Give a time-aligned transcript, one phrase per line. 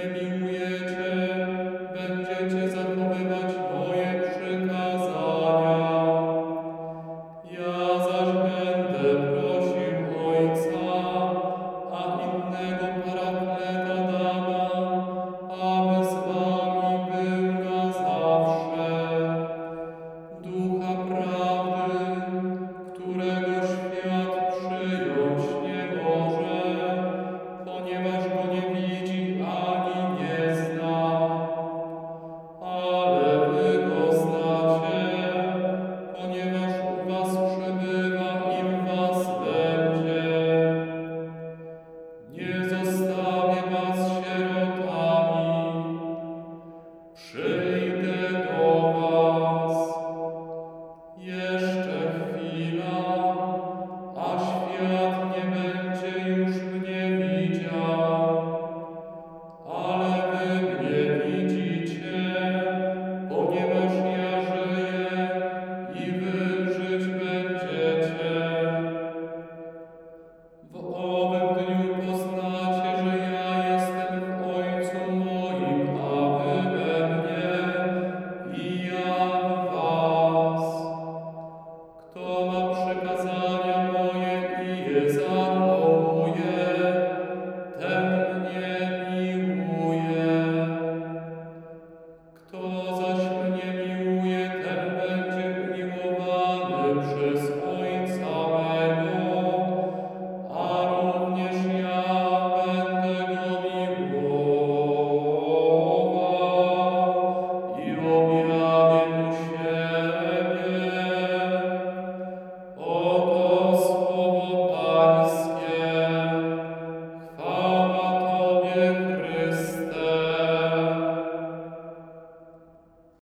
[0.00, 0.39] name you
[47.72, 48.49] Amen.